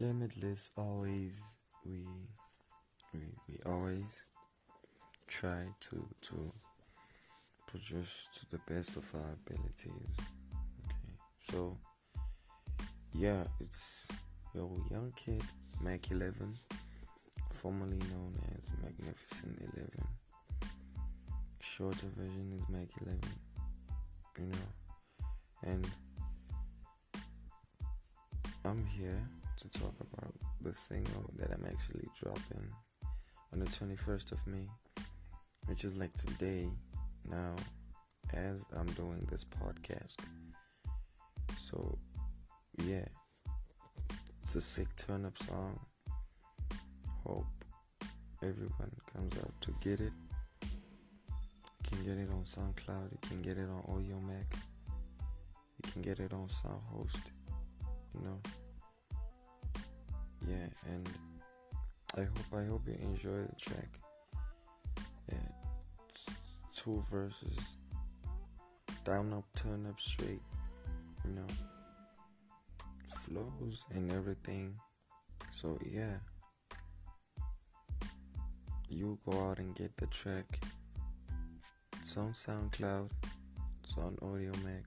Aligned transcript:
limitless 0.00 0.70
always 0.76 1.32
we 1.84 2.06
we 3.12 3.20
we 3.48 3.58
always 3.66 4.10
try 5.26 5.64
to 5.80 6.06
to 6.20 6.50
produce 7.66 8.28
to 8.34 8.46
the 8.50 8.60
best 8.72 8.96
of 8.96 9.04
our 9.14 9.32
abilities 9.32 10.14
okay? 10.84 11.16
So 11.50 11.76
yeah 13.12 13.44
it's 13.60 14.06
your 14.54 14.70
young 14.90 15.12
kid 15.16 15.42
mac 15.82 16.10
11 16.10 16.54
formerly 17.52 17.98
known 18.10 18.34
as 18.56 18.70
magnificent 18.82 19.58
11 19.74 19.90
shorter 21.60 22.06
version 22.16 22.52
is 22.56 22.68
mac 22.68 22.88
11 23.02 23.20
you 24.38 24.46
know? 24.46 24.68
And 25.64 25.86
i'm 28.64 28.86
here 28.86 29.20
to 29.58 29.68
talk 29.70 29.94
about 30.00 30.32
the 30.60 30.72
single 30.72 31.30
that 31.36 31.50
I'm 31.50 31.64
actually 31.66 32.08
dropping 32.20 32.70
on 33.52 33.58
the 33.58 33.66
21st 33.66 34.32
of 34.32 34.46
May, 34.46 34.68
which 35.66 35.84
is 35.84 35.96
like 35.96 36.12
today 36.14 36.68
now 37.28 37.56
as 38.32 38.64
I'm 38.76 38.86
doing 38.86 39.26
this 39.30 39.44
podcast. 39.44 40.16
So, 41.56 41.98
yeah, 42.84 43.06
it's 44.42 44.54
a 44.54 44.60
sick 44.60 44.94
turn 44.96 45.24
up 45.24 45.36
song. 45.38 45.80
Hope 47.26 47.46
everyone 48.42 48.92
comes 49.12 49.36
out 49.38 49.60
to 49.62 49.74
get 49.82 50.00
it. 50.00 50.12
You 50.62 51.90
can 51.90 52.04
get 52.04 52.18
it 52.18 52.28
on 52.30 52.44
SoundCloud, 52.44 53.10
you 53.10 53.28
can 53.28 53.42
get 53.42 53.58
it 53.58 53.68
on 53.68 53.82
Audiomack, 53.88 54.56
you 55.82 55.92
can 55.92 56.02
get 56.02 56.20
it 56.20 56.32
on 56.32 56.46
SoundHost, 56.46 57.32
and 60.86 61.08
i 62.16 62.20
hope 62.20 62.60
i 62.60 62.64
hope 62.64 62.82
you 62.86 62.96
enjoy 63.02 63.42
the 63.42 63.56
track. 63.60 63.88
Yeah 65.30 65.48
two 66.74 67.04
verses 67.10 67.58
down 69.04 69.32
up 69.32 69.44
turn 69.54 69.86
up 69.88 70.00
straight 70.00 70.42
you 71.24 71.32
know 71.32 71.46
flows 73.28 73.84
and 73.94 74.12
everything. 74.12 74.74
So 75.52 75.78
yeah. 75.90 76.16
You 78.88 79.18
go 79.28 79.50
out 79.50 79.58
and 79.58 79.74
get 79.74 79.94
the 79.98 80.06
track. 80.06 80.60
It's 82.00 82.16
on 82.16 82.32
soundcloud. 82.32 83.10
It's 83.82 83.96
on 83.98 84.16
audiomack 84.22 84.84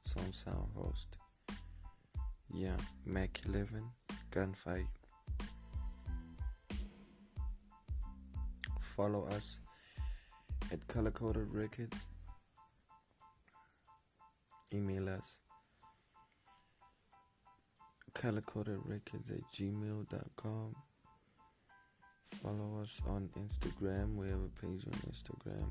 it's 0.00 0.14
on 0.16 0.32
soundhost. 0.32 1.06
Yeah 2.52 2.76
mac 3.06 3.40
11 3.46 3.84
gunfight. 4.32 4.86
Follow 9.02 9.26
us 9.34 9.58
at 10.70 10.86
Color 10.86 11.10
Coded 11.10 11.52
Records. 11.52 12.06
Email 14.72 15.08
us 15.08 15.40
colorcodedrecords 18.14 19.32
at 19.32 19.42
gmail.com. 19.52 20.76
Follow 22.40 22.80
us 22.80 23.00
on 23.08 23.28
Instagram. 23.36 24.14
We 24.14 24.28
have 24.28 24.38
a 24.38 24.60
page 24.60 24.84
on 24.86 24.92
Instagram, 25.10 25.66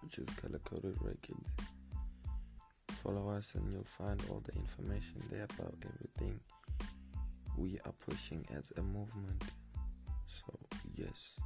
which 0.00 0.16
is 0.16 0.28
Color 0.40 0.60
Coded 0.64 0.96
Records. 1.02 1.50
Follow 3.02 3.28
us 3.28 3.52
and 3.54 3.70
you'll 3.70 3.84
find 3.84 4.18
all 4.30 4.42
the 4.46 4.54
information 4.54 5.22
there 5.30 5.44
about 5.44 5.74
everything 5.84 6.40
we 7.58 7.78
are 7.84 7.92
pushing 8.08 8.46
as 8.56 8.72
a 8.78 8.82
movement. 8.82 9.44
So, 10.26 10.58
yes. 10.94 11.36